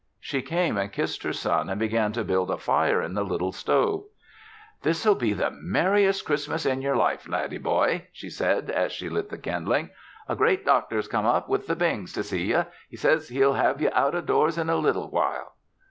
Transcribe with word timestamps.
She 0.19 0.41
came 0.41 0.79
and 0.79 0.91
kissed 0.91 1.21
her 1.21 1.31
son 1.31 1.69
and 1.69 1.79
began 1.79 2.11
to 2.13 2.23
build 2.23 2.49
a 2.49 2.57
fire 2.57 3.03
in 3.03 3.13
the 3.13 3.23
little 3.23 3.51
stove. 3.51 4.05
"This'll 4.81 5.13
be 5.13 5.31
the 5.31 5.51
merriest 5.51 6.25
Christmas 6.25 6.65
in 6.65 6.81
yer 6.81 6.95
life, 6.95 7.27
laddie 7.29 7.59
boy," 7.59 8.07
she 8.11 8.27
said, 8.27 8.71
as 8.71 8.91
she 8.91 9.09
lit 9.09 9.29
the 9.29 9.37
kindlings. 9.37 9.91
"A 10.27 10.35
great 10.35 10.65
doctor 10.65 10.95
has 10.95 11.07
come 11.07 11.27
up 11.27 11.49
with 11.49 11.67
the 11.67 11.75
Bings 11.75 12.13
to 12.13 12.23
see 12.23 12.45
ye. 12.45 12.63
He 12.89 12.97
says 12.97 13.27
he'll 13.29 13.53
have 13.53 13.79
ye 13.79 13.91
out 13.91 14.15
o' 14.15 14.21
doors 14.21 14.57
in 14.57 14.71
a 14.71 14.75
little 14.75 15.11
while." 15.11 15.53